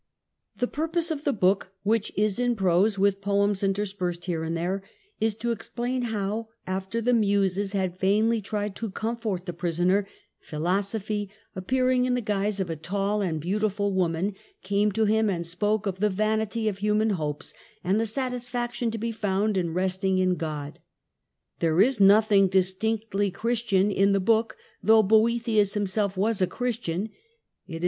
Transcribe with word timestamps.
The 0.57 0.65
purpose 0.67 1.11
of 1.11 1.25
the 1.25 1.31
book, 1.31 1.73
which 1.83 2.11
is 2.17 2.39
in 2.39 2.55
prose, 2.55 2.97
with 2.97 3.21
poems 3.21 3.61
interspersed 3.61 4.25
here 4.25 4.43
and 4.43 4.57
there, 4.57 4.81
is 5.19 5.35
to 5.35 5.51
explain 5.51 6.01
how, 6.09 6.47
after 6.65 7.01
the 7.01 7.13
Muses 7.13 7.73
had 7.73 7.99
vainly 7.99 8.41
tried 8.41 8.75
to 8.77 8.89
comfort 8.89 9.45
the 9.45 9.53
prisoner, 9.53 10.07
Philo 10.39 10.81
sophy, 10.81 11.29
appearing 11.55 12.05
in 12.07 12.15
the 12.15 12.21
guise 12.21 12.59
of 12.59 12.67
a 12.67 12.75
tall 12.75 13.21
and 13.21 13.39
beautiful 13.39 13.93
woman, 13.93 14.33
came 14.63 14.91
to 14.91 15.05
him 15.05 15.29
and 15.29 15.45
spoke 15.45 15.85
of 15.85 15.99
the 15.99 16.09
vanity 16.09 16.67
of 16.67 16.79
human 16.79 17.11
hopes, 17.11 17.53
and 17.83 17.99
the 17.99 18.07
satisfaction 18.07 18.89
to 18.89 18.97
be 18.97 19.11
found 19.11 19.55
in 19.55 19.71
resting 19.71 20.17
in 20.17 20.33
God. 20.33 20.79
There 21.59 21.79
is 21.79 21.99
nothing 21.99 22.47
distinctively 22.47 23.29
Christian 23.29 23.91
in 23.91 24.13
the 24.13 24.19
book, 24.19 24.57
though 24.81 25.03
Boethius 25.03 25.75
himself 25.75 26.17
was 26.17 26.41
a 26.41 26.47
Christian; 26.47 27.11
it 27.67 27.75
is 27.75 27.79